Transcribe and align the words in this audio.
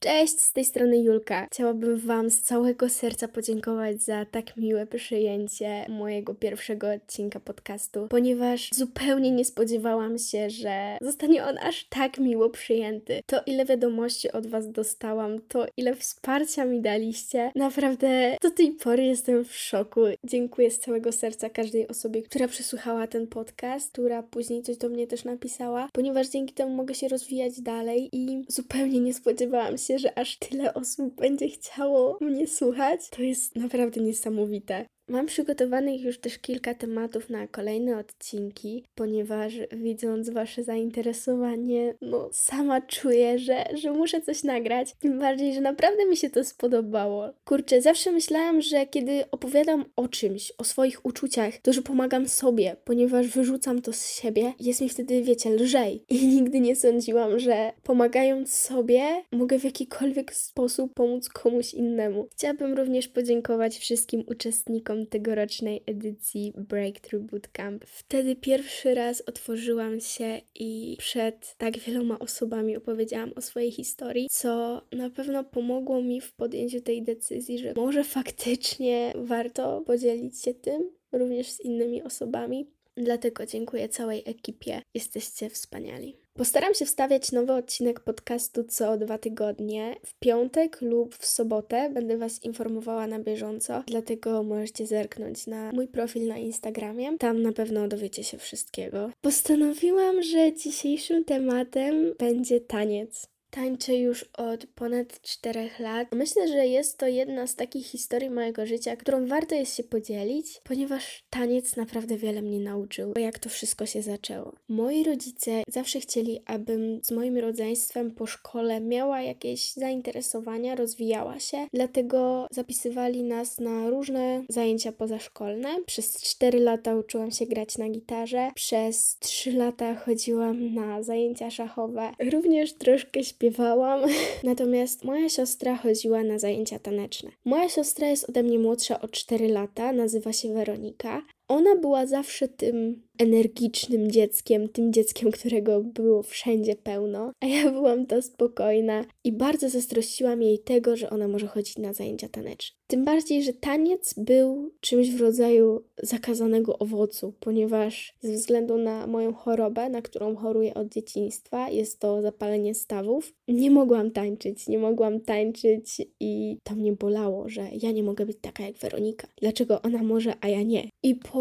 Cześć, 0.00 0.40
z 0.40 0.52
tej 0.52 0.64
strony 0.64 0.98
Julka. 0.98 1.46
Chciałabym 1.52 1.96
Wam 1.96 2.30
z 2.30 2.40
całego 2.40 2.88
serca 2.88 3.28
podziękować 3.28 4.02
za 4.02 4.24
tak 4.24 4.56
miłe 4.56 4.86
przyjęcie 4.86 5.86
mojego 5.88 6.34
pierwszego 6.34 6.92
odcinka 6.92 7.40
podcastu, 7.40 8.06
ponieważ 8.10 8.70
zupełnie 8.74 9.30
nie 9.30 9.44
spodziewałam 9.44 10.18
się, 10.18 10.50
że 10.50 10.98
zostanie 11.00 11.44
on 11.44 11.58
aż 11.58 11.84
tak 11.84 12.18
miło 12.18 12.50
przyjęty. 12.50 13.20
To 13.26 13.40
ile 13.46 13.64
wiadomości 13.64 14.32
od 14.32 14.46
Was 14.46 14.70
dostałam, 14.70 15.40
to 15.48 15.66
ile 15.76 15.94
wsparcia 15.96 16.64
mi 16.64 16.80
daliście. 16.80 17.52
Naprawdę 17.54 18.36
do 18.42 18.50
tej 18.50 18.72
pory 18.72 19.04
jestem 19.04 19.44
w 19.44 19.54
szoku. 19.54 20.00
Dziękuję 20.24 20.70
z 20.70 20.80
całego 20.80 21.12
serca 21.12 21.50
każdej 21.50 21.88
osobie, 21.88 22.22
która 22.22 22.48
przesłuchała 22.48 23.06
ten 23.06 23.26
podcast, 23.26 23.92
która 23.92 24.22
później 24.22 24.62
coś 24.62 24.76
do 24.76 24.88
mnie 24.88 25.06
też 25.06 25.24
napisała, 25.24 25.88
ponieważ 25.92 26.28
dzięki 26.28 26.54
temu 26.54 26.74
mogę 26.74 26.94
się 26.94 27.08
rozwijać 27.08 27.60
dalej 27.60 28.08
i 28.12 28.44
zupełnie 28.48 29.00
nie 29.00 29.14
spodziewałam 29.14 29.78
się, 29.78 29.87
że 29.96 30.18
aż 30.18 30.38
tyle 30.38 30.74
osób 30.74 31.14
będzie 31.14 31.48
chciało 31.48 32.18
mnie 32.20 32.46
słuchać. 32.46 33.10
To 33.10 33.22
jest 33.22 33.56
naprawdę 33.56 34.00
niesamowite. 34.00 34.86
Mam 35.08 35.26
przygotowanych 35.26 36.02
już 36.02 36.18
też 36.18 36.38
kilka 36.38 36.74
tematów 36.74 37.30
na 37.30 37.46
kolejne 37.46 37.98
odcinki, 37.98 38.84
ponieważ 38.94 39.54
widząc 39.72 40.30
Wasze 40.30 40.62
zainteresowanie, 40.62 41.94
no 42.00 42.28
sama 42.32 42.80
czuję, 42.80 43.38
że, 43.38 43.64
że 43.74 43.92
muszę 43.92 44.20
coś 44.20 44.44
nagrać. 44.44 44.94
Tym 45.00 45.18
bardziej, 45.18 45.54
że 45.54 45.60
naprawdę 45.60 46.06
mi 46.06 46.16
się 46.16 46.30
to 46.30 46.44
spodobało. 46.44 47.30
Kurczę, 47.44 47.82
zawsze 47.82 48.12
myślałam, 48.12 48.60
że 48.60 48.86
kiedy 48.86 49.24
opowiadam 49.30 49.84
o 49.96 50.08
czymś, 50.08 50.52
o 50.58 50.64
swoich 50.64 51.06
uczuciach, 51.06 51.58
to 51.62 51.72
że 51.72 51.82
pomagam 51.82 52.28
sobie, 52.28 52.76
ponieważ 52.84 53.26
wyrzucam 53.26 53.82
to 53.82 53.92
z 53.92 54.12
siebie, 54.12 54.52
jest 54.60 54.80
mi 54.80 54.88
wtedy, 54.88 55.22
wiecie, 55.22 55.50
lżej. 55.50 56.04
I 56.08 56.26
nigdy 56.36 56.60
nie 56.60 56.76
sądziłam, 56.76 57.38
że 57.38 57.72
pomagając 57.82 58.52
sobie, 58.52 59.02
mogę 59.32 59.58
w 59.58 59.64
jakikolwiek 59.64 60.34
sposób 60.34 60.94
pomóc 60.94 61.28
komuś 61.28 61.74
innemu. 61.74 62.28
Chciałabym 62.32 62.74
również 62.74 63.08
podziękować 63.08 63.78
wszystkim 63.78 64.24
uczestnikom 64.26 64.97
tegorocznej 65.06 65.82
edycji 65.86 66.52
Breakthrough 66.56 67.24
Bootcamp. 67.24 67.84
Wtedy 67.84 68.36
pierwszy 68.36 68.94
raz 68.94 69.22
otworzyłam 69.26 70.00
się 70.00 70.40
i 70.54 70.96
przed 70.98 71.54
tak 71.58 71.78
wieloma 71.78 72.18
osobami 72.18 72.76
opowiedziałam 72.76 73.32
o 73.36 73.40
swojej 73.40 73.70
historii, 73.70 74.26
co 74.30 74.82
na 74.92 75.10
pewno 75.10 75.44
pomogło 75.44 76.02
mi 76.02 76.20
w 76.20 76.32
podjęciu 76.32 76.80
tej 76.80 77.02
decyzji, 77.02 77.58
że 77.58 77.72
może 77.76 78.04
faktycznie 78.04 79.12
warto 79.16 79.80
podzielić 79.80 80.42
się 80.42 80.54
tym 80.54 80.90
również 81.12 81.50
z 81.50 81.60
innymi 81.60 82.02
osobami. 82.02 82.70
Dlatego 82.96 83.46
dziękuję 83.46 83.88
całej 83.88 84.22
ekipie. 84.26 84.82
Jesteście 84.94 85.50
wspaniali. 85.50 86.16
Postaram 86.38 86.74
się 86.74 86.86
wstawiać 86.86 87.32
nowy 87.32 87.52
odcinek 87.52 88.00
podcastu 88.00 88.64
co 88.64 88.96
dwa 88.96 89.18
tygodnie. 89.18 89.96
W 90.06 90.14
piątek 90.14 90.82
lub 90.82 91.14
w 91.14 91.26
sobotę 91.26 91.90
będę 91.90 92.18
Was 92.18 92.44
informowała 92.44 93.06
na 93.06 93.18
bieżąco, 93.18 93.82
dlatego 93.86 94.42
możecie 94.42 94.86
zerknąć 94.86 95.46
na 95.46 95.72
mój 95.72 95.88
profil 95.88 96.26
na 96.26 96.38
Instagramie. 96.38 97.18
Tam 97.18 97.42
na 97.42 97.52
pewno 97.52 97.88
dowiecie 97.88 98.24
się 98.24 98.38
wszystkiego. 98.38 99.10
Postanowiłam, 99.20 100.22
że 100.22 100.52
dzisiejszym 100.52 101.24
tematem 101.24 102.14
będzie 102.18 102.60
taniec. 102.60 103.28
Tańczę 103.50 103.96
już 103.96 104.24
od 104.24 104.66
ponad 104.66 105.22
4 105.22 105.70
lat. 105.78 106.08
Myślę, 106.12 106.48
że 106.48 106.66
jest 106.66 106.98
to 106.98 107.06
jedna 107.06 107.46
z 107.46 107.54
takich 107.54 107.86
historii 107.86 108.30
mojego 108.30 108.66
życia, 108.66 108.96
którą 108.96 109.26
warto 109.26 109.54
jest 109.54 109.76
się 109.76 109.82
podzielić, 109.82 110.60
ponieważ 110.64 111.24
taniec 111.30 111.76
naprawdę 111.76 112.16
wiele 112.16 112.42
mnie 112.42 112.60
nauczył, 112.60 113.12
jak 113.16 113.38
to 113.38 113.48
wszystko 113.48 113.86
się 113.86 114.02
zaczęło. 114.02 114.52
Moi 114.68 115.04
rodzice 115.04 115.62
zawsze 115.68 116.00
chcieli, 116.00 116.40
abym 116.46 117.00
z 117.04 117.10
moim 117.10 117.38
rodzeństwem 117.38 118.10
po 118.10 118.26
szkole 118.26 118.80
miała 118.80 119.22
jakieś 119.22 119.72
zainteresowania, 119.72 120.74
rozwijała 120.74 121.38
się, 121.38 121.66
dlatego 121.72 122.46
zapisywali 122.50 123.22
nas 123.22 123.58
na 123.58 123.90
różne 123.90 124.44
zajęcia 124.48 124.92
pozaszkolne. 124.92 125.68
Przez 125.86 126.22
4 126.22 126.60
lata 126.60 126.96
uczyłam 126.96 127.30
się 127.30 127.46
grać 127.46 127.78
na 127.78 127.88
gitarze, 127.88 128.50
przez 128.54 129.18
3 129.18 129.52
lata 129.52 129.94
chodziłam 129.94 130.74
na 130.74 131.02
zajęcia 131.02 131.50
szachowe, 131.50 132.12
również 132.30 132.72
troszkę 132.72 133.24
śpiewałam, 133.38 134.00
natomiast 134.44 135.04
moja 135.04 135.28
siostra 135.28 135.76
chodziła 135.76 136.22
na 136.22 136.38
zajęcia 136.38 136.78
taneczne. 136.78 137.30
Moja 137.44 137.68
siostra 137.68 138.08
jest 138.08 138.28
ode 138.28 138.42
mnie 138.42 138.58
młodsza 138.58 139.00
o 139.00 139.08
4 139.08 139.48
lata, 139.48 139.92
nazywa 139.92 140.32
się 140.32 140.54
Weronika. 140.54 141.22
Ona 141.48 141.76
była 141.76 142.06
zawsze 142.06 142.48
tym 142.48 143.02
energicznym 143.18 144.10
dzieckiem, 144.10 144.68
tym 144.68 144.92
dzieckiem, 144.92 145.30
którego 145.30 145.80
było 145.80 146.22
wszędzie 146.22 146.76
pełno, 146.76 147.32
a 147.40 147.46
ja 147.46 147.70
byłam 147.72 148.06
ta 148.06 148.22
spokojna 148.22 149.04
i 149.24 149.32
bardzo 149.32 149.68
zazdrościłam 149.68 150.42
jej 150.42 150.58
tego, 150.58 150.96
że 150.96 151.10
ona 151.10 151.28
może 151.28 151.46
chodzić 151.46 151.78
na 151.78 151.92
zajęcia 151.92 152.28
taneczne. 152.28 152.78
Tym 152.86 153.04
bardziej, 153.04 153.42
że 153.42 153.52
taniec 153.52 154.14
był 154.16 154.72
czymś 154.80 155.10
w 155.10 155.20
rodzaju 155.20 155.84
zakazanego 156.02 156.78
owocu, 156.78 157.34
ponieważ 157.40 158.14
ze 158.20 158.32
względu 158.32 158.78
na 158.78 159.06
moją 159.06 159.34
chorobę, 159.34 159.88
na 159.88 160.02
którą 160.02 160.36
choruję 160.36 160.74
od 160.74 160.88
dzieciństwa, 160.88 161.70
jest 161.70 162.00
to 162.00 162.22
zapalenie 162.22 162.74
stawów, 162.74 163.32
nie 163.48 163.70
mogłam 163.70 164.10
tańczyć, 164.10 164.68
nie 164.68 164.78
mogłam 164.78 165.20
tańczyć 165.20 166.00
i 166.20 166.58
to 166.64 166.74
mnie 166.74 166.92
bolało, 166.92 167.48
że 167.48 167.68
ja 167.82 167.92
nie 167.92 168.02
mogę 168.02 168.26
być 168.26 168.36
taka 168.40 168.62
jak 168.62 168.76
Weronika. 168.76 169.28
Dlaczego 169.40 169.82
ona 169.82 170.02
może, 170.02 170.34
a 170.40 170.48
ja 170.48 170.62
nie? 170.62 170.88
I 171.02 171.14
po 171.14 171.37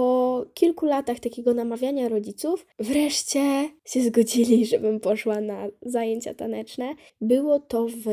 kilku 0.54 0.86
latach 0.86 1.20
takiego 1.20 1.54
namawiania 1.54 2.10
rodziców, 2.10 2.66
wreszcie 2.80 3.70
się 3.86 4.02
zgodzili, 4.02 4.66
żebym 4.72 5.00
poszła 5.00 5.42
na 5.42 5.68
zajęcia 5.82 6.34
taneczne. 6.34 6.96
Było 7.22 7.60
to 7.60 7.88
w 7.88 8.06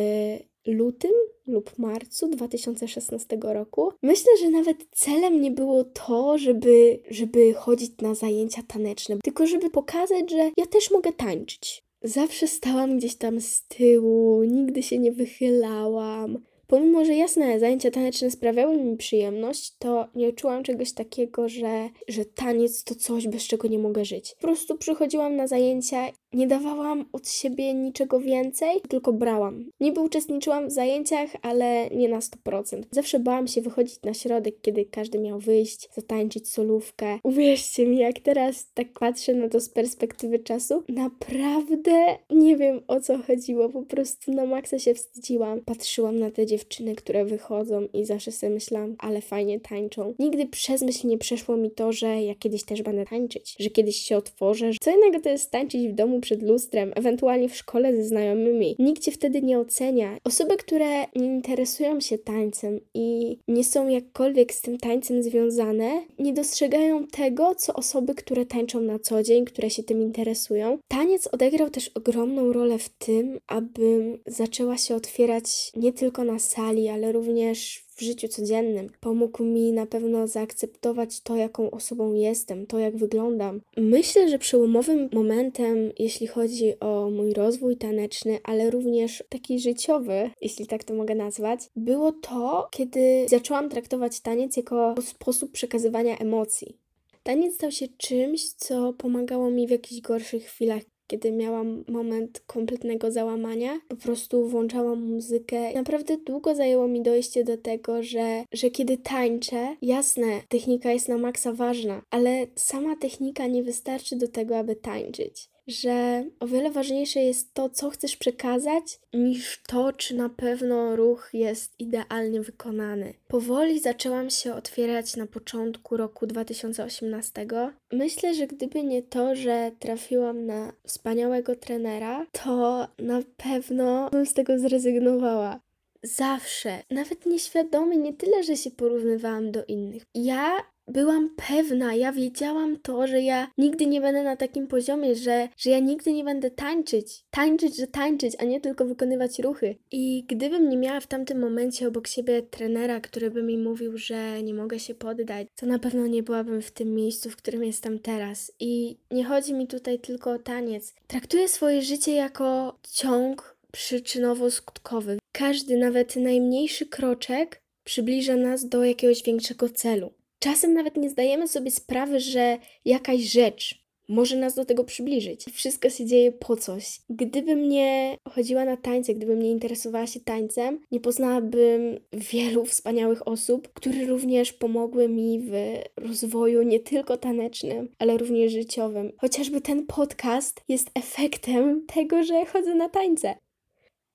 lutym 0.67 1.13
lub 1.47 1.79
marcu 1.79 2.29
2016 2.29 3.39
roku. 3.43 3.93
Myślę, 4.03 4.33
że 4.41 4.51
nawet 4.51 4.77
celem 4.91 5.41
nie 5.41 5.51
było 5.51 5.85
to, 5.85 6.39
żeby, 6.39 7.01
żeby 7.11 7.55
chodzić 7.55 7.93
na 8.01 8.15
zajęcia 8.15 8.63
taneczne, 8.69 9.17
tylko 9.25 9.47
żeby 9.47 9.71
pokazać, 9.71 10.31
że 10.31 10.51
ja 10.57 10.67
też 10.67 10.91
mogę 10.91 11.13
tańczyć. 11.13 11.85
Zawsze 12.03 12.49
stałam 12.49 12.99
gdzieś 12.99 13.17
tam 13.17 13.41
z 13.41 13.63
tyłu, 13.63 14.45
nigdy 14.45 14.83
się 14.83 14.99
nie 14.99 15.13
wychylałam. 15.13 16.39
Pomimo, 16.75 17.05
że 17.05 17.15
jasne, 17.15 17.61
zajęcia 17.61 17.91
taneczne 17.91 18.31
sprawiały 18.31 18.77
mi 18.77 18.97
przyjemność, 18.97 19.73
to 19.79 20.09
nie 20.15 20.33
czułam 20.33 20.63
czegoś 20.63 20.93
takiego, 20.93 21.49
że, 21.49 21.89
że 22.09 22.25
taniec 22.25 22.85
to 22.85 22.95
coś, 22.95 23.29
bez 23.29 23.47
czego 23.47 23.69
nie 23.69 23.79
mogę 23.79 24.05
żyć. 24.05 24.35
Po 24.35 24.43
prostu 24.43 24.79
przychodziłam 24.79 25.37
na 25.37 25.47
zajęcia 25.47 26.09
nie 26.33 26.47
dawałam 26.47 27.05
od 27.13 27.29
siebie 27.29 27.75
niczego 27.75 28.21
więcej, 28.21 28.81
tylko 28.89 29.13
brałam. 29.13 29.71
Niby 29.81 30.01
uczestniczyłam 30.01 30.69
w 30.69 30.73
zajęciach, 30.73 31.31
ale 31.43 31.91
nie 31.91 32.09
na 32.09 32.19
100%. 32.19 32.83
Zawsze 32.91 33.21
bałam 33.21 33.47
się 33.47 33.61
wychodzić 33.61 34.03
na 34.03 34.15
środek, 34.15 34.55
kiedy 34.61 34.85
każdy 34.85 35.19
miał 35.19 35.39
wyjść, 35.39 35.89
zatańczyć 35.97 36.49
solówkę. 36.49 37.19
Uwierzcie 37.23 37.87
mi, 37.87 37.99
jak 37.99 38.19
teraz 38.19 38.73
tak 38.75 38.93
patrzę 38.99 39.35
na 39.35 39.49
to 39.49 39.61
z 39.61 39.69
perspektywy 39.69 40.39
czasu, 40.39 40.83
naprawdę 40.89 42.17
nie 42.31 42.57
wiem 42.57 42.81
o 42.89 43.01
co 43.01 43.19
chodziło. 43.19 43.69
Po 43.69 43.83
prostu 43.83 44.33
na 44.33 44.47
maksa 44.47 44.79
się 44.79 44.95
wstydziłam. 44.95 45.61
Patrzyłam 45.61 46.19
na 46.19 46.31
te 46.31 46.47
dziewczyny, 46.47 46.64
które 46.97 47.25
wychodzą 47.25 47.89
i 47.93 48.05
zawsze 48.05 48.33
sobie 48.33 48.55
myślałam, 48.55 48.97
ale 48.99 49.21
fajnie 49.21 49.61
tańczą. 49.61 50.15
Nigdy 50.19 50.47
przez 50.47 50.83
myśl 50.83 51.07
nie 51.09 51.19
przeszło 51.19 51.57
mi 51.57 51.71
to, 51.71 51.93
że 51.93 52.23
ja 52.23 52.35
kiedyś 52.35 52.65
też 52.65 52.83
będę 52.83 53.05
tańczyć, 53.05 53.57
że 53.61 53.71
kiedyś 53.71 53.97
się 53.97 54.17
otworzę. 54.17 54.71
Co 54.81 54.91
innego 54.97 55.21
to 55.21 55.29
jest 55.29 55.51
tańczyć 55.51 55.89
w 55.89 55.95
domu 55.95 56.21
przed 56.21 56.43
lustrem, 56.43 56.93
ewentualnie 56.97 57.49
w 57.49 57.57
szkole 57.57 57.97
ze 57.97 58.05
znajomymi. 58.05 58.77
Nikt 58.79 59.03
cię 59.03 59.13
wtedy 59.13 59.43
nie 59.43 59.59
ocenia. 59.59 60.17
Osoby, 60.25 60.57
które 60.57 61.01
nie 61.17 61.27
interesują 61.27 62.01
się 62.01 62.19
tańcem 62.19 62.81
i 62.95 63.39
nie 63.49 63.65
są 63.65 63.89
jakkolwiek 63.89 64.55
z 64.55 64.61
tym 64.61 64.79
tańcem 64.79 65.23
związane, 65.23 66.03
nie 66.19 66.33
dostrzegają 66.33 67.07
tego, 67.07 67.55
co 67.55 67.75
osoby, 67.75 68.15
które 68.15 68.47
tańczą 68.47 68.81
na 68.81 68.99
co 68.99 69.23
dzień, 69.23 69.45
które 69.45 69.71
się 69.71 69.83
tym 69.83 70.03
interesują. 70.03 70.79
Taniec 70.89 71.29
odegrał 71.33 71.71
też 71.71 71.89
ogromną 71.89 72.53
rolę 72.53 72.79
w 72.79 72.89
tym, 72.89 73.39
abym 73.47 74.19
zaczęła 74.27 74.79
się 74.79 74.95
otwierać 74.95 75.73
nie 75.77 75.93
tylko 75.93 76.25
na 76.25 76.39
sali, 76.45 76.89
ale 76.89 77.13
również 77.13 77.85
w 77.97 78.03
życiu 78.03 78.29
codziennym. 78.29 78.91
Pomógł 79.01 79.45
mi 79.45 79.73
na 79.73 79.87
pewno 79.87 80.27
zaakceptować 80.27 81.21
to, 81.21 81.37
jaką 81.37 81.71
osobą 81.71 82.13
jestem, 82.13 82.67
to, 82.67 82.79
jak 82.79 82.97
wyglądam. 82.97 83.61
Myślę, 83.77 84.29
że 84.29 84.39
przełomowym 84.39 85.09
momentem, 85.13 85.93
jeśli 85.99 86.27
chodzi 86.27 86.81
o 86.81 87.11
mój 87.11 87.33
rozwój 87.33 87.77
taneczny, 87.77 88.39
ale 88.45 88.71
również 88.71 89.25
taki 89.29 89.61
życiowy, 89.61 90.31
jeśli 90.41 90.67
tak 90.67 90.85
to 90.85 90.95
mogę 90.95 91.15
nazwać, 91.15 91.61
było 91.77 92.13
to, 92.13 92.69
kiedy 92.71 93.27
zaczęłam 93.29 93.69
traktować 93.69 94.21
taniec 94.21 94.57
jako 94.57 94.95
sposób 95.03 95.53
przekazywania 95.53 96.19
emocji. 96.19 96.79
Taniec 97.23 97.55
stał 97.55 97.71
się 97.71 97.87
czymś, 97.97 98.53
co 98.53 98.93
pomagało 98.93 99.51
mi 99.51 99.67
w 99.67 99.71
jakichś 99.71 100.01
gorszych 100.01 100.45
chwilach, 100.45 100.83
kiedy 101.07 101.33
miałam 101.33 101.85
moment 101.89 102.41
kompletnego 102.47 103.11
załamania, 103.11 103.81
po 103.89 103.97
prostu 103.97 104.49
włączałam 104.49 105.03
muzykę. 105.03 105.75
Naprawdę 105.75 106.17
długo 106.17 106.55
zajęło 106.55 106.89
mi 106.89 107.03
dojście 107.03 107.45
do 107.45 107.59
tego, 107.59 108.03
że, 108.03 108.45
że 108.53 108.71
kiedy 108.71 108.99
tańczę, 108.99 109.77
jasne, 109.83 110.41
technika 110.49 110.93
jest 110.93 111.09
na 111.09 111.19
maksa 111.19 111.53
ważna, 111.53 112.03
ale 112.11 112.47
sama 112.57 112.97
technika 112.97 113.47
nie 113.47 113.63
wystarczy 113.63 114.17
do 114.17 114.29
tego, 114.29 114.59
aby 114.59 114.77
tańczyć. 114.77 115.54
Że 115.67 116.25
o 116.41 116.47
wiele 116.47 116.71
ważniejsze 116.71 117.21
jest 117.21 117.55
to, 117.55 117.69
co 117.69 117.91
chcesz 117.91 118.17
przekazać, 118.17 119.01
niż 119.13 119.63
to, 119.67 119.93
czy 119.93 120.15
na 120.15 120.29
pewno 120.29 120.97
ruch 120.97 121.31
jest 121.33 121.73
idealnie 121.79 122.41
wykonany. 122.41 123.15
Powoli 123.29 123.81
zaczęłam 123.81 124.31
się 124.31 124.55
otwierać 124.55 125.17
na 125.17 125.27
początku 125.27 125.97
roku 125.97 126.27
2018. 126.27 127.47
Myślę, 127.93 128.35
że 128.35 128.47
gdyby 128.47 128.83
nie 128.83 129.03
to, 129.03 129.37
że 129.37 129.73
trafiłam 129.79 130.47
na 130.47 130.73
wspaniałego 130.87 131.57
trenera, 131.57 132.27
to 132.33 132.89
na 132.99 133.23
pewno 133.37 134.11
bym 134.11 134.27
z 134.27 134.35
tego 134.35 134.59
zrezygnowała. 134.59 135.61
Zawsze, 136.03 136.83
nawet 136.91 137.27
nieświadomie, 137.27 137.97
nie 137.97 138.13
tyle, 138.13 138.43
że 138.43 138.57
się 138.57 138.71
porównywałam 138.71 139.53
do 139.53 139.65
innych. 139.65 140.03
Ja 140.15 140.57
byłam 140.89 141.31
pewna, 141.49 141.95
ja 141.95 142.13
wiedziałam 142.13 142.79
to, 142.79 143.07
że 143.07 143.21
ja 143.23 143.51
nigdy 143.59 143.87
nie 143.87 144.01
będę 144.01 144.23
na 144.23 144.37
takim 144.37 144.67
poziomie, 144.67 145.15
że, 145.15 145.49
że 145.57 145.71
ja 145.71 145.79
nigdy 145.79 146.13
nie 146.13 146.25
będę 146.25 146.51
tańczyć. 146.51 147.25
Tańczyć, 147.31 147.77
że 147.77 147.87
tańczyć, 147.87 148.37
a 148.39 148.45
nie 148.45 148.61
tylko 148.61 148.85
wykonywać 148.85 149.39
ruchy. 149.39 149.77
I 149.93 150.25
gdybym 150.29 150.69
nie 150.69 150.77
miała 150.77 151.01
w 151.01 151.07
tamtym 151.07 151.41
momencie 151.41 151.89
obok 151.89 152.07
siebie 152.07 152.43
trenera, 152.43 153.01
który 153.01 153.31
by 153.31 153.43
mi 153.43 153.59
mówił, 153.59 153.99
że 153.99 154.43
nie 154.43 154.55
mogę 154.55 154.79
się 154.79 154.95
poddać, 154.95 155.47
to 155.57 155.67
na 155.67 155.79
pewno 155.79 156.07
nie 156.07 156.23
byłabym 156.23 156.63
w 156.63 156.71
tym 156.71 156.95
miejscu, 156.95 157.31
w 157.31 157.37
którym 157.37 157.65
jestem 157.65 157.99
teraz. 157.99 158.53
I 158.61 158.97
nie 159.11 159.25
chodzi 159.25 159.55
mi 159.55 159.67
tutaj 159.67 159.99
tylko 159.99 160.31
o 160.31 160.39
taniec. 160.39 160.95
Traktuję 161.07 161.49
swoje 161.49 161.83
życie 161.83 162.13
jako 162.13 162.79
ciąg 162.91 163.57
przyczynowo-skutkowy. 163.73 165.19
Każdy, 165.33 165.77
nawet 165.77 166.17
najmniejszy 166.17 166.87
kroczek 166.87 167.63
przybliża 167.85 168.37
nas 168.37 168.69
do 168.69 168.85
jakiegoś 168.85 169.23
większego 169.23 169.69
celu. 169.69 170.13
Czasem 170.45 170.75
nawet 170.75 170.97
nie 170.97 171.11
zdajemy 171.11 171.49
sobie 171.49 171.71
sprawy, 171.71 172.21
że 172.21 172.59
jakaś 172.85 173.21
rzecz 173.21 173.85
może 174.09 174.37
nas 174.37 174.55
do 174.55 174.65
tego 174.65 174.85
przybliżyć. 174.85 175.45
Wszystko 175.53 175.91
się 175.91 176.07
dzieje 176.07 176.33
po 176.33 176.57
coś. 176.57 177.01
Gdybym 177.11 177.69
nie 177.69 178.19
chodziła 178.29 178.65
na 178.65 178.77
tańce, 178.77 179.15
gdybym 179.15 179.43
nie 179.43 179.51
interesowała 179.51 180.07
się 180.07 180.21
tańcem, 180.21 180.81
nie 180.93 181.01
poznałabym 181.01 182.01
wielu 182.13 182.65
wspaniałych 182.65 183.29
osób, 183.29 183.69
które 183.73 184.05
również 184.05 184.53
pomogły 184.53 185.09
mi 185.09 185.41
w 185.41 185.53
rozwoju 185.97 186.63
nie 186.63 186.81
tylko 186.81 187.17
tanecznym, 187.17 187.89
ale 187.99 188.17
również 188.17 188.53
życiowym. 188.53 189.13
Chociażby 189.19 189.61
ten 189.61 189.87
podcast 189.87 190.61
jest 190.69 190.91
efektem 190.95 191.87
tego, 191.87 192.23
że 192.23 192.47
chodzę 192.47 192.75
na 192.75 192.89
tańce. 192.89 193.35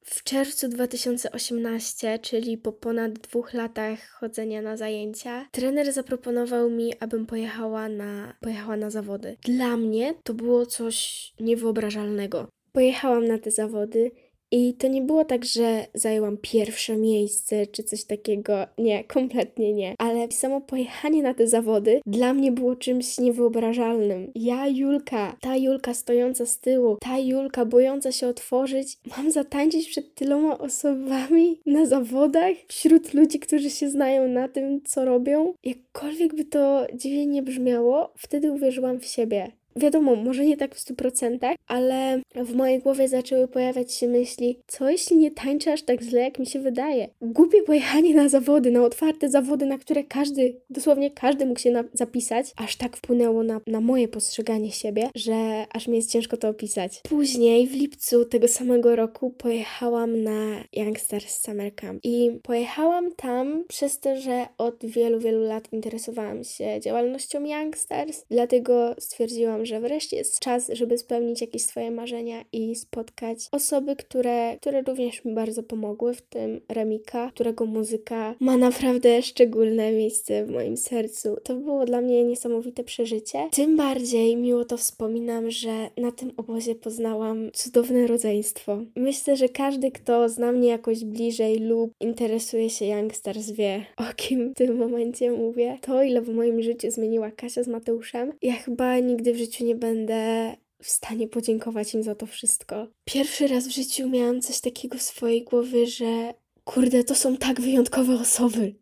W 0.09 0.23
czerwcu 0.23 0.67
2018, 0.69 2.19
czyli 2.19 2.57
po 2.57 2.71
ponad 2.71 3.11
dwóch 3.13 3.53
latach 3.53 4.09
chodzenia 4.09 4.61
na 4.61 4.77
zajęcia, 4.77 5.47
trener 5.51 5.93
zaproponował 5.93 6.69
mi, 6.69 6.93
abym 6.99 7.25
pojechała 7.25 7.89
na, 7.89 8.33
pojechała 8.41 8.77
na 8.77 8.89
zawody. 8.89 9.37
Dla 9.43 9.77
mnie 9.77 10.13
to 10.23 10.33
było 10.33 10.65
coś 10.65 11.31
niewyobrażalnego. 11.39 12.47
Pojechałam 12.71 13.27
na 13.27 13.37
te 13.37 13.51
zawody 13.51 14.11
i 14.51 14.73
to 14.73 14.87
nie 14.87 15.01
było 15.01 15.25
tak, 15.25 15.45
że 15.45 15.85
zajęłam 15.93 16.37
pierwsze 16.41 16.97
miejsce 16.97 17.67
czy 17.67 17.83
coś 17.83 18.03
takiego. 18.03 18.53
Nie, 18.77 19.03
kompletnie 19.15 19.73
nie. 19.73 19.95
Ale 19.97 20.31
samo 20.31 20.61
pojechanie 20.61 21.23
na 21.23 21.33
te 21.33 21.47
zawody 21.47 22.01
dla 22.05 22.33
mnie 22.33 22.51
było 22.51 22.75
czymś 22.75 23.17
niewyobrażalnym. 23.17 24.31
Ja, 24.35 24.67
Julka, 24.67 25.35
ta 25.41 25.57
Julka 25.57 25.93
stojąca 25.93 26.45
z 26.45 26.59
tyłu, 26.59 26.97
ta 27.01 27.19
Julka 27.19 27.65
bojąca 27.65 28.11
się 28.11 28.27
otworzyć, 28.27 28.97
mam 29.17 29.31
zatańczyć 29.31 29.89
przed 29.89 30.15
tyloma 30.15 30.57
osobami 30.57 31.61
na 31.65 31.85
zawodach, 31.85 32.53
wśród 32.67 33.13
ludzi, 33.13 33.39
którzy 33.39 33.69
się 33.69 33.89
znają 33.89 34.27
na 34.27 34.47
tym, 34.47 34.81
co 34.83 35.05
robią. 35.05 35.53
Jakkolwiek 35.63 36.35
by 36.35 36.45
to 36.45 36.87
dziwnie 36.93 37.25
nie 37.25 37.43
brzmiało, 37.43 38.13
wtedy 38.17 38.51
uwierzyłam 38.51 38.99
w 38.99 39.05
siebie. 39.05 39.58
Wiadomo, 39.75 40.15
może 40.15 40.45
nie 40.45 40.57
tak 40.57 40.75
w 40.75 40.85
100%, 40.85 41.55
ale 41.67 42.21
w 42.35 42.55
mojej 42.55 42.79
głowie 42.79 43.07
zaczęły 43.07 43.47
pojawiać 43.47 43.93
się 43.93 44.07
myśli, 44.07 44.59
co 44.67 44.89
jeśli 44.89 45.17
nie 45.17 45.31
tańczę 45.31 45.73
aż 45.73 45.81
tak 45.81 46.01
źle, 46.01 46.21
jak 46.21 46.39
mi 46.39 46.45
się 46.45 46.59
wydaje. 46.59 47.07
Głupie 47.21 47.63
pojechanie 47.63 48.15
na 48.15 48.29
zawody, 48.29 48.71
na 48.71 48.83
otwarte 48.83 49.29
zawody, 49.29 49.65
na 49.65 49.77
które 49.77 50.03
każdy, 50.03 50.61
dosłownie 50.69 51.11
każdy 51.11 51.45
mógł 51.45 51.59
się 51.59 51.83
zapisać, 51.93 52.45
aż 52.55 52.75
tak 52.75 52.97
wpłynęło 52.97 53.43
na, 53.43 53.61
na 53.67 53.81
moje 53.81 54.07
postrzeganie 54.07 54.71
siebie, 54.71 55.09
że 55.15 55.65
aż 55.73 55.87
mi 55.87 55.95
jest 55.95 56.11
ciężko 56.11 56.37
to 56.37 56.49
opisać. 56.49 57.01
Później, 57.09 57.67
w 57.67 57.73
lipcu 57.73 58.25
tego 58.25 58.47
samego 58.47 58.95
roku, 58.95 59.29
pojechałam 59.29 60.23
na 60.23 60.63
Youngsters 60.73 61.41
Summer 61.41 61.75
Camp 61.75 61.99
i 62.03 62.39
pojechałam 62.43 63.15
tam 63.15 63.63
przez 63.67 63.99
to, 63.99 64.17
że 64.17 64.45
od 64.57 64.85
wielu, 64.85 65.19
wielu 65.19 65.43
lat 65.43 65.73
interesowałam 65.73 66.43
się 66.43 66.79
działalnością 66.79 67.45
Youngsters, 67.45 68.25
dlatego 68.29 68.95
stwierdziłam, 68.99 69.58
że 69.65 69.79
wreszcie 69.79 70.17
jest 70.17 70.39
czas, 70.39 70.69
żeby 70.73 70.97
spełnić 70.97 71.41
jakieś 71.41 71.63
swoje 71.63 71.91
marzenia 71.91 72.45
i 72.53 72.75
spotkać 72.75 73.37
osoby, 73.51 73.95
które, 73.95 74.57
które 74.61 74.81
również 74.81 75.25
mi 75.25 75.33
bardzo 75.33 75.63
pomogły, 75.63 76.13
w 76.13 76.21
tym 76.21 76.61
Remika, 76.69 77.31
którego 77.31 77.65
muzyka 77.65 78.35
ma 78.39 78.57
naprawdę 78.57 79.21
szczególne 79.21 79.91
miejsce 79.91 80.45
w 80.45 80.49
moim 80.49 80.77
sercu. 80.77 81.37
To 81.43 81.55
było 81.55 81.85
dla 81.85 82.01
mnie 82.01 82.23
niesamowite 82.23 82.83
przeżycie. 82.83 83.49
Tym 83.51 83.77
bardziej 83.77 84.35
miło 84.37 84.65
to 84.65 84.77
wspominam, 84.77 85.51
że 85.51 85.89
na 85.97 86.11
tym 86.11 86.31
obozie 86.37 86.75
poznałam 86.75 87.51
cudowne 87.53 88.07
rodzeństwo. 88.07 88.81
Myślę, 88.95 89.35
że 89.35 89.49
każdy, 89.49 89.91
kto 89.91 90.29
zna 90.29 90.51
mnie 90.51 90.67
jakoś 90.67 91.05
bliżej 91.05 91.59
lub 91.59 91.91
interesuje 91.99 92.69
się 92.69 92.85
Youngsters 92.85 93.51
wie, 93.51 93.85
o 93.97 94.03
kim 94.15 94.51
w 94.51 94.57
tym 94.57 94.77
momencie 94.77 95.31
mówię. 95.31 95.77
To, 95.81 96.03
ile 96.03 96.21
w 96.21 96.29
moim 96.29 96.61
życiu 96.61 96.91
zmieniła 96.91 97.31
Kasia 97.31 97.63
z 97.63 97.67
Mateuszem, 97.67 98.33
ja 98.41 98.53
chyba 98.53 98.99
nigdy 98.99 99.33
w 99.33 99.37
życiu 99.37 99.48
nie 99.59 99.75
będę 99.75 100.55
w 100.83 100.89
stanie 100.89 101.27
podziękować 101.27 101.93
im 101.93 102.03
za 102.03 102.15
to 102.15 102.25
wszystko. 102.25 102.87
Pierwszy 103.05 103.47
raz 103.47 103.67
w 103.67 103.71
życiu 103.71 104.09
miałam 104.09 104.41
coś 104.41 104.61
takiego 104.61 104.97
w 104.97 105.01
swojej 105.01 105.43
głowie, 105.43 105.87
że 105.87 106.33
kurde, 106.63 107.03
to 107.03 107.15
są 107.15 107.37
tak 107.37 107.61
wyjątkowe 107.61 108.13
osoby. 108.13 108.75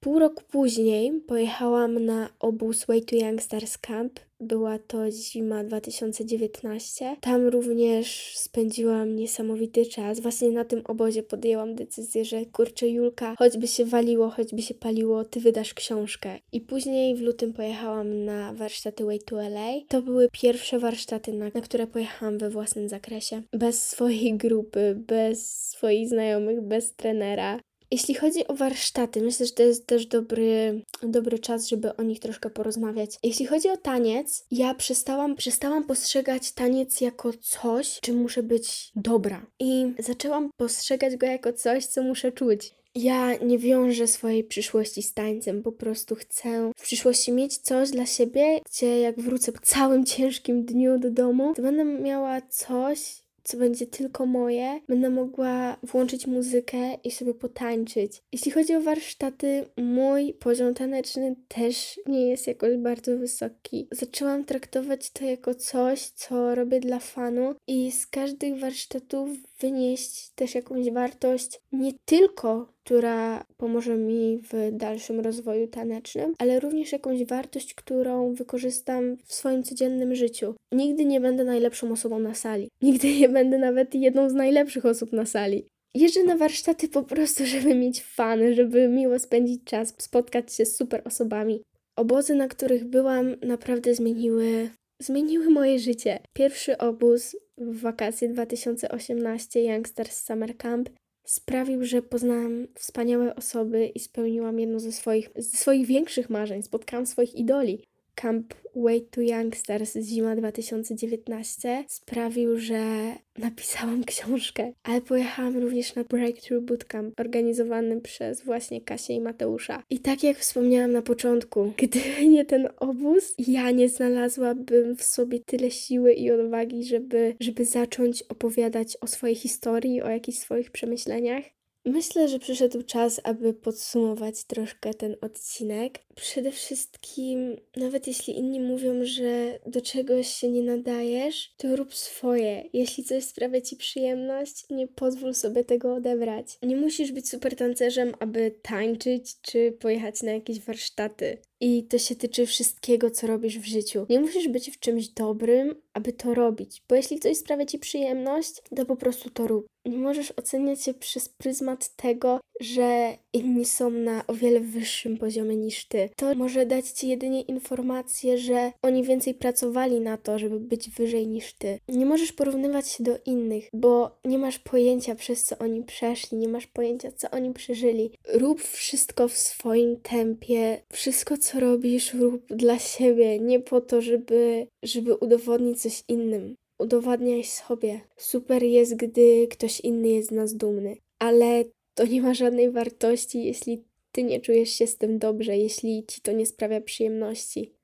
Pół 0.00 0.18
roku 0.18 0.42
później 0.50 1.20
pojechałam 1.20 2.04
na 2.04 2.28
obóz 2.38 2.84
Way 2.84 3.02
to 3.02 3.16
Youngsters 3.16 3.78
Camp. 3.78 4.20
Była 4.40 4.78
to 4.78 5.10
zima 5.10 5.64
2019. 5.64 7.16
Tam 7.20 7.46
również 7.46 8.32
spędziłam 8.36 9.16
niesamowity 9.16 9.86
czas. 9.86 10.20
Właśnie 10.20 10.50
na 10.50 10.64
tym 10.64 10.82
obozie 10.84 11.22
podjęłam 11.22 11.74
decyzję, 11.74 12.24
że 12.24 12.46
kurczę 12.46 12.88
Julka, 12.88 13.34
choćby 13.38 13.66
się 13.66 13.84
waliło, 13.84 14.30
choćby 14.30 14.62
się 14.62 14.74
paliło, 14.74 15.24
ty 15.24 15.40
wydasz 15.40 15.74
książkę. 15.74 16.38
I 16.52 16.60
później 16.60 17.16
w 17.16 17.20
lutym 17.20 17.52
pojechałam 17.52 18.24
na 18.24 18.52
warsztaty 18.52 19.04
Way 19.04 19.20
to 19.20 19.42
LA. 19.42 19.72
To 19.88 20.02
były 20.02 20.28
pierwsze 20.32 20.78
warsztaty, 20.78 21.32
na, 21.32 21.50
na 21.54 21.60
które 21.60 21.86
pojechałam 21.86 22.38
we 22.38 22.50
własnym 22.50 22.88
zakresie. 22.88 23.42
Bez 23.52 23.88
swojej 23.88 24.34
grupy, 24.34 24.94
bez 25.06 25.68
swoich 25.68 26.08
znajomych, 26.08 26.60
bez 26.60 26.94
trenera. 26.94 27.60
Jeśli 27.90 28.14
chodzi 28.14 28.46
o 28.46 28.54
warsztaty, 28.54 29.22
myślę, 29.22 29.46
że 29.46 29.52
to 29.52 29.62
jest 29.62 29.86
też 29.86 30.06
dobry, 30.06 30.82
dobry 31.02 31.38
czas, 31.38 31.68
żeby 31.68 31.96
o 31.96 32.02
nich 32.02 32.20
troszkę 32.20 32.50
porozmawiać. 32.50 33.10
Jeśli 33.22 33.46
chodzi 33.46 33.70
o 33.70 33.76
taniec, 33.76 34.46
ja 34.50 34.74
przestałam, 34.74 35.36
przestałam 35.36 35.84
postrzegać 35.84 36.52
taniec 36.52 37.00
jako 37.00 37.32
coś, 37.40 38.00
czym 38.00 38.16
muszę 38.16 38.42
być 38.42 38.90
dobra. 38.96 39.46
I 39.58 39.92
zaczęłam 39.98 40.50
postrzegać 40.56 41.16
go 41.16 41.26
jako 41.26 41.52
coś, 41.52 41.86
co 41.86 42.02
muszę 42.02 42.32
czuć. 42.32 42.74
Ja 42.94 43.36
nie 43.36 43.58
wiążę 43.58 44.06
swojej 44.06 44.44
przyszłości 44.44 45.02
z 45.02 45.14
tańcem, 45.14 45.62
po 45.62 45.72
prostu 45.72 46.14
chcę 46.14 46.72
w 46.76 46.82
przyszłości 46.82 47.32
mieć 47.32 47.58
coś 47.58 47.90
dla 47.90 48.06
siebie, 48.06 48.60
gdzie 48.70 49.00
jak 49.00 49.20
wrócę 49.20 49.52
po 49.52 49.60
całym 49.60 50.04
ciężkim 50.04 50.64
dniu 50.64 50.98
do 50.98 51.10
domu, 51.10 51.52
to 51.54 51.62
będę 51.62 51.84
miała 51.84 52.40
coś, 52.40 53.22
co 53.48 53.56
będzie 53.56 53.86
tylko 53.86 54.26
moje, 54.26 54.80
będę 54.88 55.10
mogła 55.10 55.76
włączyć 55.82 56.26
muzykę 56.26 56.94
i 57.04 57.10
sobie 57.10 57.34
potańczyć. 57.34 58.22
Jeśli 58.32 58.52
chodzi 58.52 58.74
o 58.74 58.80
warsztaty, 58.80 59.64
mój 59.76 60.34
poziom 60.34 60.74
taneczny 60.74 61.36
też 61.48 62.00
nie 62.06 62.28
jest 62.28 62.46
jakoś 62.46 62.76
bardzo 62.76 63.18
wysoki. 63.18 63.88
Zaczęłam 63.92 64.44
traktować 64.44 65.10
to 65.10 65.24
jako 65.24 65.54
coś, 65.54 66.00
co 66.00 66.54
robię 66.54 66.80
dla 66.80 66.98
fanu 66.98 67.54
i 67.66 67.92
z 67.92 68.06
każdych 68.06 68.60
warsztatów 68.60 69.28
wynieść 69.60 70.30
też 70.30 70.54
jakąś 70.54 70.90
wartość, 70.90 71.60
nie 71.72 71.92
tylko 72.04 72.72
która 72.88 73.44
pomoże 73.56 73.96
mi 73.96 74.38
w 74.38 74.52
dalszym 74.72 75.20
rozwoju 75.20 75.66
tanecznym, 75.66 76.34
ale 76.38 76.60
również 76.60 76.92
jakąś 76.92 77.24
wartość, 77.24 77.74
którą 77.74 78.34
wykorzystam 78.34 79.16
w 79.24 79.34
swoim 79.34 79.62
codziennym 79.62 80.14
życiu. 80.14 80.54
Nigdy 80.72 81.04
nie 81.04 81.20
będę 81.20 81.44
najlepszą 81.44 81.92
osobą 81.92 82.18
na 82.18 82.34
sali. 82.34 82.68
Nigdy 82.82 83.16
nie 83.16 83.28
będę 83.28 83.58
nawet 83.58 83.94
jedną 83.94 84.30
z 84.30 84.34
najlepszych 84.34 84.86
osób 84.86 85.12
na 85.12 85.26
sali. 85.26 85.64
Jeżdżę 85.94 86.24
na 86.24 86.36
warsztaty 86.36 86.88
po 86.88 87.02
prostu, 87.02 87.46
żeby 87.46 87.74
mieć 87.74 88.02
fan, 88.02 88.54
żeby 88.54 88.88
miło 88.88 89.18
spędzić 89.18 89.64
czas, 89.64 89.94
spotkać 89.98 90.54
się 90.54 90.64
z 90.64 90.76
super 90.76 91.02
osobami. 91.04 91.62
Obozy, 91.96 92.34
na 92.34 92.48
których 92.48 92.84
byłam, 92.84 93.36
naprawdę 93.42 93.94
zmieniły, 93.94 94.70
zmieniły 95.02 95.50
moje 95.50 95.78
życie. 95.78 96.18
Pierwszy 96.32 96.78
obóz 96.78 97.36
w 97.58 97.80
wakacje 97.80 98.28
2018 98.28 99.62
Youngsters 99.62 100.24
Summer 100.24 100.56
Camp 100.56 100.90
sprawił, 101.28 101.84
że 101.84 102.02
poznałam 102.02 102.66
wspaniałe 102.74 103.34
osoby 103.34 103.86
i 103.86 104.00
spełniłam 104.00 104.60
jedno 104.60 104.80
ze 104.80 104.92
swoich, 104.92 105.30
ze 105.36 105.58
swoich 105.58 105.86
większych 105.86 106.30
marzeń. 106.30 106.62
Spotkałam 106.62 107.06
swoich 107.06 107.34
idoli. 107.34 107.84
Camp 108.20 108.54
Way 108.76 109.00
to 109.10 109.20
Youngsters 109.20 109.96
Zima 109.96 110.36
2019 110.36 111.84
sprawił, 111.88 112.58
że 112.58 113.12
napisałam 113.38 114.04
książkę, 114.10 114.72
ale 114.82 115.00
pojechałam 115.00 115.58
również 115.58 115.94
na 115.94 116.04
Breakthrough 116.04 116.64
Bootcamp 116.64 117.20
organizowany 117.20 118.00
przez 118.00 118.44
właśnie 118.44 118.80
Kasię 118.80 119.14
i 119.14 119.20
Mateusza. 119.20 119.82
I 119.90 119.98
tak 119.98 120.22
jak 120.22 120.38
wspomniałam 120.38 120.92
na 120.92 121.02
początku, 121.02 121.72
gdyby 121.82 122.28
nie 122.28 122.44
ten 122.44 122.68
obóz, 122.76 123.34
ja 123.38 123.70
nie 123.70 123.88
znalazłabym 123.88 124.96
w 124.96 125.02
sobie 125.02 125.40
tyle 125.40 125.70
siły 125.70 126.12
i 126.12 126.30
odwagi, 126.30 126.84
żeby, 126.84 127.36
żeby 127.40 127.64
zacząć 127.64 128.22
opowiadać 128.22 128.96
o 129.00 129.06
swojej 129.06 129.36
historii, 129.36 130.02
o 130.02 130.08
jakichś 130.08 130.38
swoich 130.38 130.70
przemyśleniach. 130.70 131.57
Myślę, 131.88 132.28
że 132.28 132.38
przyszedł 132.38 132.82
czas, 132.82 133.20
aby 133.24 133.54
podsumować 133.54 134.44
troszkę 134.44 134.94
ten 134.94 135.16
odcinek. 135.20 135.98
Przede 136.14 136.52
wszystkim, 136.52 137.56
nawet 137.76 138.06
jeśli 138.06 138.38
inni 138.38 138.60
mówią, 138.60 139.04
że 139.04 139.58
do 139.66 139.80
czegoś 139.80 140.28
się 140.28 140.48
nie 140.48 140.62
nadajesz, 140.62 141.54
to 141.56 141.76
rób 141.76 141.94
swoje. 141.94 142.64
Jeśli 142.72 143.04
coś 143.04 143.24
sprawia 143.24 143.60
ci 143.60 143.76
przyjemność, 143.76 144.64
nie 144.70 144.88
pozwól 144.88 145.34
sobie 145.34 145.64
tego 145.64 145.94
odebrać. 145.94 146.58
Nie 146.62 146.76
musisz 146.76 147.12
być 147.12 147.28
super 147.28 147.56
tancerzem, 147.56 148.14
aby 148.18 148.54
tańczyć 148.62 149.40
czy 149.40 149.72
pojechać 149.72 150.22
na 150.22 150.32
jakieś 150.32 150.60
warsztaty. 150.60 151.38
I 151.60 151.84
to 151.84 151.98
się 151.98 152.16
tyczy 152.16 152.46
wszystkiego, 152.46 153.10
co 153.10 153.26
robisz 153.26 153.58
w 153.58 153.66
życiu. 153.66 154.06
Nie 154.10 154.20
musisz 154.20 154.48
być 154.48 154.70
w 154.70 154.80
czymś 154.80 155.08
dobrym, 155.08 155.74
aby 155.92 156.12
to 156.12 156.34
robić, 156.34 156.82
bo 156.88 156.94
jeśli 156.94 157.18
coś 157.18 157.36
sprawia 157.36 157.66
ci 157.66 157.78
przyjemność, 157.78 158.52
to 158.76 158.86
po 158.86 158.96
prostu 158.96 159.30
to 159.30 159.46
rób. 159.46 159.66
Nie 159.88 159.98
możesz 159.98 160.32
oceniać 160.36 160.82
się 160.82 160.94
przez 160.94 161.28
pryzmat 161.28 161.96
tego, 161.96 162.40
że 162.60 163.16
inni 163.32 163.64
są 163.64 163.90
na 163.90 164.26
o 164.26 164.34
wiele 164.34 164.60
wyższym 164.60 165.16
poziomie 165.16 165.56
niż 165.56 165.84
ty. 165.84 166.08
To 166.16 166.34
może 166.34 166.66
dać 166.66 166.90
ci 166.90 167.08
jedynie 167.08 167.42
informację, 167.42 168.38
że 168.38 168.72
oni 168.82 169.02
więcej 169.02 169.34
pracowali 169.34 170.00
na 170.00 170.16
to, 170.16 170.38
żeby 170.38 170.60
być 170.60 170.90
wyżej 170.90 171.26
niż 171.26 171.52
ty. 171.52 171.78
Nie 171.88 172.06
możesz 172.06 172.32
porównywać 172.32 172.88
się 172.88 173.04
do 173.04 173.18
innych, 173.26 173.68
bo 173.72 174.18
nie 174.24 174.38
masz 174.38 174.58
pojęcia, 174.58 175.14
przez 175.14 175.44
co 175.44 175.58
oni 175.58 175.82
przeszli, 175.82 176.38
nie 176.38 176.48
masz 176.48 176.66
pojęcia, 176.66 177.12
co 177.12 177.30
oni 177.30 177.52
przeżyli. 177.52 178.10
Rób 178.34 178.62
wszystko 178.62 179.28
w 179.28 179.36
swoim 179.36 179.96
tempie. 180.00 180.82
Wszystko, 180.92 181.38
co 181.38 181.60
robisz, 181.60 182.14
rób 182.14 182.46
dla 182.46 182.78
siebie, 182.78 183.38
nie 183.38 183.60
po 183.60 183.80
to, 183.80 184.00
żeby, 184.00 184.66
żeby 184.82 185.14
udowodnić 185.14 185.82
coś 185.82 186.04
innym. 186.08 186.54
Udowadniaj 186.78 187.44
sobie. 187.44 188.00
Super 188.16 188.62
jest, 188.62 188.96
gdy 188.96 189.48
ktoś 189.50 189.80
inny 189.80 190.08
jest 190.08 190.28
z 190.28 190.32
nas 190.32 190.54
dumny, 190.54 190.96
ale 191.18 191.64
to 191.94 192.06
nie 192.06 192.22
ma 192.22 192.34
żadnej 192.34 192.70
wartości, 192.70 193.44
jeśli 193.44 193.84
ty 194.12 194.22
nie 194.22 194.40
czujesz 194.40 194.70
się 194.70 194.86
z 194.86 194.96
tym 194.96 195.18
dobrze, 195.18 195.56
jeśli 195.56 196.04
ci 196.06 196.20
to 196.20 196.32
nie 196.32 196.46
sprawia 196.46 196.80
przyjemności. 196.80 197.77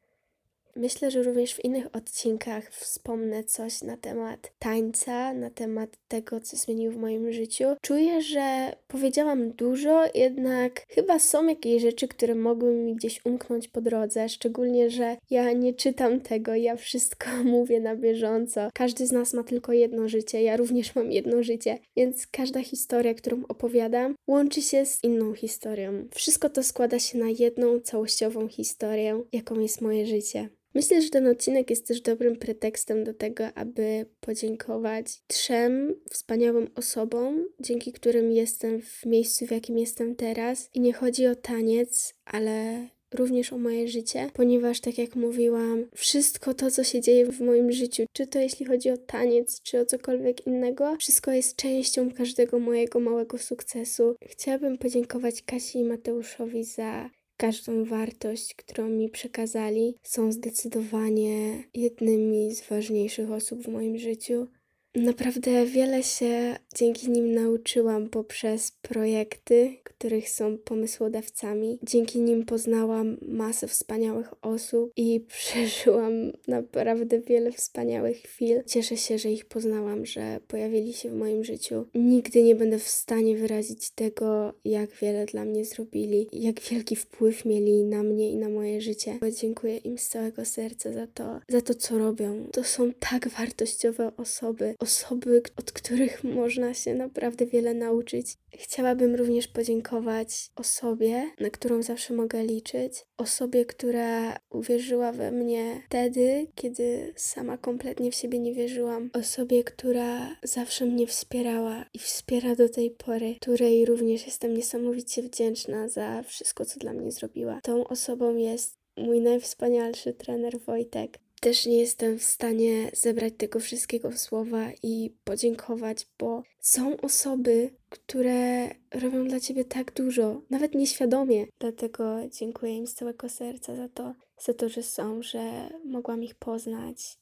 Myślę, 0.76 1.10
że 1.10 1.22
również 1.22 1.54
w 1.54 1.64
innych 1.64 1.86
odcinkach 1.92 2.70
wspomnę 2.70 3.44
coś 3.44 3.82
na 3.82 3.96
temat 3.96 4.52
tańca, 4.58 5.34
na 5.34 5.50
temat 5.50 5.98
tego, 6.08 6.40
co 6.40 6.56
zmienił 6.56 6.92
w 6.92 6.96
moim 6.96 7.32
życiu. 7.32 7.64
Czuję, 7.80 8.22
że 8.22 8.76
powiedziałam 8.88 9.52
dużo, 9.52 10.02
jednak 10.14 10.86
chyba 10.88 11.18
są 11.18 11.46
jakieś 11.46 11.82
rzeczy, 11.82 12.08
które 12.08 12.34
mogły 12.34 12.74
mi 12.74 12.94
gdzieś 12.94 13.20
umknąć 13.24 13.68
po 13.68 13.80
drodze, 13.80 14.28
szczególnie, 14.28 14.90
że 14.90 15.16
ja 15.30 15.52
nie 15.52 15.74
czytam 15.74 16.20
tego, 16.20 16.54
ja 16.54 16.76
wszystko 16.76 17.26
mówię 17.44 17.80
na 17.80 17.96
bieżąco. 17.96 18.68
Każdy 18.74 19.06
z 19.06 19.12
nas 19.12 19.34
ma 19.34 19.44
tylko 19.44 19.72
jedno 19.72 20.08
życie, 20.08 20.42
ja 20.42 20.56
również 20.56 20.94
mam 20.94 21.12
jedno 21.12 21.42
życie, 21.42 21.78
więc 21.96 22.26
każda 22.26 22.62
historia, 22.62 23.14
którą 23.14 23.42
opowiadam, 23.48 24.14
łączy 24.26 24.62
się 24.62 24.86
z 24.86 25.04
inną 25.04 25.34
historią. 25.34 26.08
Wszystko 26.14 26.50
to 26.50 26.62
składa 26.62 26.98
się 26.98 27.18
na 27.18 27.28
jedną 27.28 27.80
całościową 27.80 28.48
historię, 28.48 29.22
jaką 29.32 29.60
jest 29.60 29.80
moje 29.80 30.06
życie. 30.06 30.48
Myślę, 30.74 31.02
że 31.02 31.10
ten 31.10 31.26
odcinek 31.26 31.70
jest 31.70 31.88
też 31.88 32.00
dobrym 32.00 32.36
pretekstem 32.36 33.04
do 33.04 33.14
tego, 33.14 33.44
aby 33.54 34.06
podziękować 34.20 35.06
trzem 35.26 35.94
wspaniałym 36.10 36.70
osobom, 36.74 37.44
dzięki 37.60 37.92
którym 37.92 38.32
jestem 38.32 38.80
w 38.82 39.06
miejscu, 39.06 39.46
w 39.46 39.50
jakim 39.50 39.78
jestem 39.78 40.16
teraz. 40.16 40.70
I 40.74 40.80
nie 40.80 40.92
chodzi 40.92 41.26
o 41.26 41.34
taniec, 41.34 42.14
ale 42.24 42.86
również 43.14 43.52
o 43.52 43.58
moje 43.58 43.88
życie, 43.88 44.30
ponieważ 44.32 44.80
tak 44.80 44.98
jak 44.98 45.16
mówiłam, 45.16 45.86
wszystko 45.94 46.54
to, 46.54 46.70
co 46.70 46.84
się 46.84 47.00
dzieje 47.00 47.26
w 47.26 47.40
moim 47.40 47.72
życiu, 47.72 48.04
czy 48.12 48.26
to 48.26 48.38
jeśli 48.38 48.66
chodzi 48.66 48.90
o 48.90 48.96
taniec, 48.96 49.62
czy 49.62 49.80
o 49.80 49.86
cokolwiek 49.86 50.46
innego, 50.46 50.96
wszystko 50.96 51.30
jest 51.30 51.56
częścią 51.56 52.10
każdego 52.10 52.58
mojego 52.58 53.00
małego 53.00 53.38
sukcesu. 53.38 54.16
Chciałabym 54.26 54.78
podziękować 54.78 55.42
Kasi 55.42 55.78
i 55.78 55.84
Mateuszowi 55.84 56.64
za 56.64 57.10
każdą 57.36 57.84
wartość, 57.84 58.54
którą 58.54 58.88
mi 58.88 59.10
przekazali, 59.10 59.98
są 60.02 60.32
zdecydowanie 60.32 61.64
jednymi 61.74 62.54
z 62.54 62.68
ważniejszych 62.68 63.30
osób 63.30 63.62
w 63.62 63.68
moim 63.68 63.98
życiu. 63.98 64.48
Naprawdę 64.94 65.66
wiele 65.66 66.02
się 66.02 66.56
dzięki 66.74 67.10
nim 67.10 67.34
nauczyłam 67.34 68.08
poprzez 68.08 68.70
projekty, 68.82 69.76
których 69.84 70.30
są 70.30 70.58
pomysłodawcami. 70.58 71.78
Dzięki 71.82 72.20
nim 72.20 72.44
poznałam 72.44 73.16
masę 73.22 73.68
wspaniałych 73.68 74.34
osób 74.42 74.92
i 74.96 75.20
przeżyłam 75.36 76.12
naprawdę 76.48 77.20
wiele 77.20 77.52
wspaniałych 77.52 78.16
chwil. 78.16 78.62
Cieszę 78.66 78.96
się, 78.96 79.18
że 79.18 79.30
ich 79.30 79.44
poznałam, 79.44 80.06
że 80.06 80.40
pojawili 80.48 80.92
się 80.92 81.10
w 81.10 81.14
moim 81.14 81.44
życiu. 81.44 81.86
Nigdy 81.94 82.42
nie 82.42 82.54
będę 82.54 82.78
w 82.78 82.88
stanie 82.88 83.36
wyrazić 83.36 83.90
tego, 83.90 84.52
jak 84.64 84.90
wiele 84.90 85.26
dla 85.26 85.44
mnie 85.44 85.64
zrobili, 85.64 86.28
jak 86.32 86.60
wielki 86.60 86.96
wpływ 86.96 87.44
mieli 87.44 87.84
na 87.84 88.02
mnie 88.02 88.30
i 88.30 88.36
na 88.36 88.48
moje 88.48 88.80
życie. 88.80 89.18
Dziękuję 89.40 89.76
im 89.76 89.98
z 89.98 90.08
całego 90.08 90.44
serca 90.44 90.92
za 90.92 91.06
to, 91.06 91.40
za 91.48 91.60
to 91.60 91.74
co 91.74 91.98
robią. 91.98 92.48
To 92.52 92.64
są 92.64 92.92
tak 92.92 93.28
wartościowe 93.28 94.12
osoby, 94.16 94.74
osoby, 94.84 95.42
od 95.56 95.72
których 95.72 96.24
można 96.24 96.74
się 96.74 96.94
naprawdę 96.94 97.46
wiele 97.46 97.74
nauczyć. 97.74 98.36
Chciałabym 98.52 99.14
również 99.14 99.48
podziękować 99.48 100.50
osobie, 100.56 101.30
na 101.40 101.50
którą 101.50 101.82
zawsze 101.82 102.14
mogę 102.14 102.44
liczyć. 102.44 102.92
Osobie, 103.16 103.64
która 103.64 104.36
uwierzyła 104.50 105.12
we 105.12 105.30
mnie 105.30 105.82
wtedy, 105.86 106.46
kiedy 106.54 107.12
sama 107.16 107.58
kompletnie 107.58 108.10
w 108.10 108.14
siebie 108.14 108.38
nie 108.38 108.54
wierzyłam. 108.54 109.10
Osobie, 109.12 109.64
która 109.64 110.36
zawsze 110.42 110.86
mnie 110.86 111.06
wspierała 111.06 111.84
i 111.94 111.98
wspiera 111.98 112.56
do 112.56 112.68
tej 112.68 112.90
pory, 112.90 113.34
której 113.40 113.84
również 113.84 114.26
jestem 114.26 114.56
niesamowicie 114.56 115.22
wdzięczna 115.22 115.88
za 115.88 116.22
wszystko, 116.22 116.64
co 116.64 116.80
dla 116.80 116.92
mnie 116.92 117.12
zrobiła. 117.12 117.60
Tą 117.62 117.86
osobą 117.86 118.36
jest 118.36 118.76
mój 118.96 119.20
najwspanialszy 119.20 120.12
trener 120.12 120.60
Wojtek 120.60 121.18
też 121.44 121.66
nie 121.66 121.78
jestem 121.78 122.18
w 122.18 122.22
stanie 122.22 122.90
zebrać 122.92 123.34
tego 123.38 123.60
wszystkiego 123.60 124.10
w 124.10 124.18
słowa 124.18 124.66
i 124.82 125.10
podziękować, 125.24 126.06
bo 126.18 126.42
są 126.60 126.96
osoby, 127.00 127.70
które 127.88 128.68
robią 128.90 129.28
dla 129.28 129.40
ciebie 129.40 129.64
tak 129.64 129.92
dużo, 129.92 130.42
nawet 130.50 130.74
nieświadomie. 130.74 131.46
Dlatego 131.58 132.16
dziękuję 132.28 132.76
im 132.76 132.86
z 132.86 132.94
całego 132.94 133.28
serca 133.28 133.76
za 133.76 133.88
to, 133.88 134.14
za 134.38 134.54
to, 134.54 134.68
że 134.68 134.82
są, 134.82 135.22
że 135.22 135.70
mogłam 135.84 136.22
ich 136.22 136.34
poznać. 136.34 137.18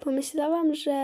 Pomyślałam, 0.00 0.74
że 0.74 0.94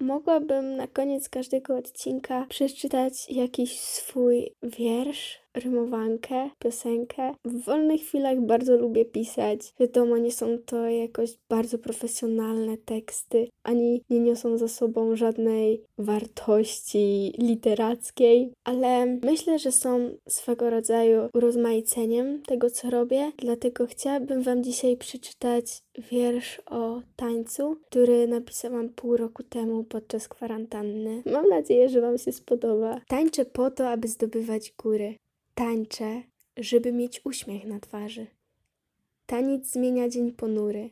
mogłabym 0.00 0.76
na 0.76 0.86
koniec 0.86 1.28
każdego 1.28 1.76
odcinka 1.76 2.46
przeczytać 2.48 3.30
jakiś 3.30 3.80
swój 3.80 4.54
wiersz 4.62 5.40
rymowankę, 5.58 6.50
piosenkę. 6.58 7.34
W 7.44 7.64
wolnych 7.64 8.00
chwilach 8.00 8.40
bardzo 8.40 8.76
lubię 8.76 9.04
pisać. 9.04 9.60
Wiadomo, 9.80 10.18
nie 10.18 10.32
są 10.32 10.58
to 10.66 10.88
jakoś 10.88 11.38
bardzo 11.48 11.78
profesjonalne 11.78 12.76
teksty, 12.76 13.48
ani 13.62 14.02
nie 14.10 14.20
niosą 14.20 14.58
za 14.58 14.68
sobą 14.68 15.16
żadnej 15.16 15.82
wartości 15.98 17.32
literackiej, 17.38 18.52
ale 18.64 19.06
myślę, 19.06 19.58
że 19.58 19.72
są 19.72 20.10
swego 20.28 20.70
rodzaju 20.70 21.28
urozmaiceniem 21.34 22.42
tego, 22.42 22.70
co 22.70 22.90
robię. 22.90 23.32
Dlatego 23.38 23.86
chciałabym 23.86 24.42
Wam 24.42 24.64
dzisiaj 24.64 24.96
przeczytać 24.96 25.82
wiersz 26.10 26.62
o 26.66 27.00
tańcu, 27.16 27.76
który 27.90 28.28
napisałam 28.28 28.88
pół 28.88 29.16
roku 29.16 29.42
temu 29.42 29.84
podczas 29.84 30.28
kwarantanny. 30.28 31.22
Mam 31.26 31.48
nadzieję, 31.48 31.88
że 31.88 32.00
Wam 32.00 32.18
się 32.18 32.32
spodoba. 32.32 33.00
Tańczę 33.08 33.44
po 33.44 33.70
to, 33.70 33.88
aby 33.88 34.08
zdobywać 34.08 34.72
góry. 34.82 35.14
Tańczę, 35.58 36.22
żeby 36.56 36.92
mieć 36.92 37.20
uśmiech 37.24 37.64
na 37.64 37.80
twarzy. 37.80 38.26
Taniec 39.26 39.70
zmienia 39.70 40.08
dzień 40.08 40.32
ponury, 40.32 40.90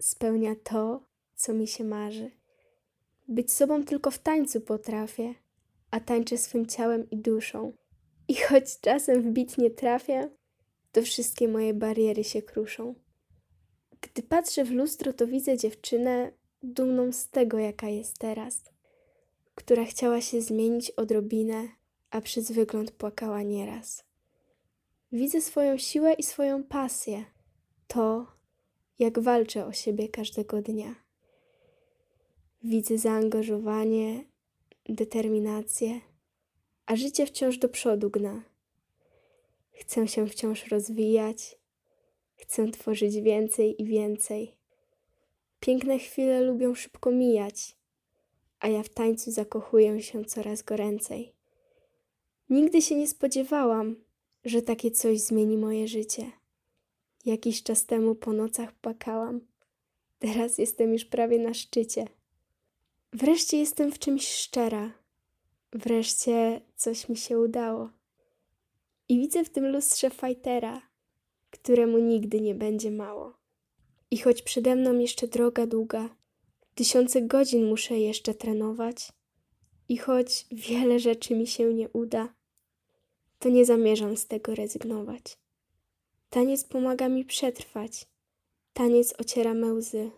spełnia 0.00 0.54
to, 0.64 1.02
co 1.34 1.54
mi 1.54 1.66
się 1.66 1.84
marzy. 1.84 2.30
Być 3.28 3.52
sobą 3.52 3.84
tylko 3.84 4.10
w 4.10 4.18
tańcu 4.18 4.60
potrafię, 4.60 5.34
a 5.90 6.00
tańczę 6.00 6.38
swym 6.38 6.66
ciałem 6.66 7.10
i 7.10 7.16
duszą. 7.16 7.72
I 8.28 8.34
choć 8.34 8.80
czasem 8.80 9.22
w 9.22 9.26
bit 9.26 9.58
nie 9.58 9.70
trafię, 9.70 10.30
to 10.92 11.02
wszystkie 11.02 11.48
moje 11.48 11.74
bariery 11.74 12.24
się 12.24 12.42
kruszą. 12.42 12.94
Gdy 14.00 14.22
patrzę 14.22 14.64
w 14.64 14.70
lustro, 14.70 15.12
to 15.12 15.26
widzę 15.26 15.56
dziewczynę 15.56 16.32
dumną 16.62 17.12
z 17.12 17.28
tego, 17.28 17.58
jaka 17.58 17.88
jest 17.88 18.18
teraz, 18.18 18.62
która 19.54 19.84
chciała 19.84 20.20
się 20.20 20.40
zmienić 20.40 20.90
odrobinę, 20.90 21.68
a 22.10 22.20
przez 22.20 22.52
wygląd 22.52 22.90
płakała 22.90 23.42
nieraz. 23.42 24.05
Widzę 25.16 25.40
swoją 25.40 25.78
siłę 25.78 26.14
i 26.14 26.22
swoją 26.22 26.64
pasję, 26.64 27.24
to, 27.86 28.26
jak 28.98 29.18
walczę 29.18 29.66
o 29.66 29.72
siebie 29.72 30.08
każdego 30.08 30.62
dnia. 30.62 30.94
Widzę 32.64 32.98
zaangażowanie, 32.98 34.24
determinację, 34.88 36.00
a 36.86 36.96
życie 36.96 37.26
wciąż 37.26 37.58
do 37.58 37.68
przodu 37.68 38.10
gna. 38.10 38.42
Chcę 39.72 40.08
się 40.08 40.26
wciąż 40.26 40.66
rozwijać, 40.66 41.58
chcę 42.34 42.70
tworzyć 42.70 43.20
więcej 43.20 43.82
i 43.82 43.84
więcej. 43.84 44.56
Piękne 45.60 45.98
chwile 45.98 46.40
lubią 46.40 46.74
szybko 46.74 47.10
mijać, 47.10 47.76
a 48.60 48.68
ja 48.68 48.82
w 48.82 48.88
tańcu 48.88 49.30
zakochuję 49.30 50.02
się 50.02 50.24
coraz 50.24 50.62
goręcej. 50.62 51.32
Nigdy 52.50 52.82
się 52.82 52.94
nie 52.94 53.08
spodziewałam, 53.08 54.05
że 54.46 54.62
takie 54.62 54.90
coś 54.90 55.20
zmieni 55.20 55.56
moje 55.56 55.88
życie. 55.88 56.32
Jakiś 57.24 57.62
czas 57.62 57.86
temu 57.86 58.14
po 58.14 58.32
nocach 58.32 58.72
płakałam. 58.72 59.40
Teraz 60.18 60.58
jestem 60.58 60.92
już 60.92 61.04
prawie 61.04 61.38
na 61.38 61.54
szczycie. 61.54 62.08
Wreszcie 63.12 63.58
jestem 63.58 63.92
w 63.92 63.98
czymś 63.98 64.28
szczera. 64.28 64.92
Wreszcie 65.72 66.60
coś 66.76 67.08
mi 67.08 67.16
się 67.16 67.38
udało. 67.38 67.90
I 69.08 69.18
widzę 69.18 69.44
w 69.44 69.50
tym 69.50 69.66
lustrze 69.66 70.10
fajtera, 70.10 70.82
któremu 71.50 71.98
nigdy 71.98 72.40
nie 72.40 72.54
będzie 72.54 72.90
mało. 72.90 73.34
I 74.10 74.18
choć 74.18 74.42
przede 74.42 74.76
mną 74.76 74.98
jeszcze 74.98 75.28
droga 75.28 75.66
długa, 75.66 76.16
tysiące 76.74 77.22
godzin 77.22 77.68
muszę 77.68 77.98
jeszcze 77.98 78.34
trenować, 78.34 79.12
i 79.88 79.96
choć 79.96 80.46
wiele 80.52 80.98
rzeczy 80.98 81.34
mi 81.34 81.46
się 81.46 81.74
nie 81.74 81.88
uda, 81.88 82.34
to 83.38 83.48
nie 83.48 83.64
zamierzam 83.64 84.16
z 84.16 84.26
tego 84.26 84.54
rezygnować. 84.54 85.38
Taniec 86.30 86.64
pomaga 86.64 87.08
mi 87.08 87.24
przetrwać, 87.24 88.06
taniec 88.72 89.14
ociera 89.20 89.54
me 89.54 89.74
łzy. 89.74 90.10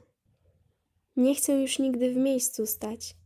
Nie 1.16 1.34
chcę 1.34 1.62
już 1.62 1.78
nigdy 1.78 2.10
w 2.10 2.16
miejscu 2.16 2.66
stać, 2.66 3.16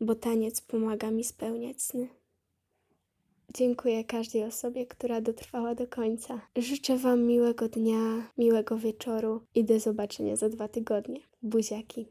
bo 0.00 0.14
taniec 0.14 0.60
pomaga 0.60 1.10
mi 1.10 1.24
spełniać 1.24 1.82
sny. 1.82 2.08
Dziękuję 3.54 4.04
każdej 4.04 4.44
osobie, 4.44 4.86
która 4.86 5.20
dotrwała 5.20 5.74
do 5.74 5.86
końca. 5.86 6.40
Życzę 6.56 6.98
Wam 6.98 7.22
miłego 7.22 7.68
dnia, 7.68 8.30
miłego 8.38 8.78
wieczoru 8.78 9.40
i 9.54 9.64
do 9.64 9.80
zobaczenia 9.80 10.36
za 10.36 10.48
dwa 10.48 10.68
tygodnie. 10.68 11.20
Buziaki. 11.42 12.06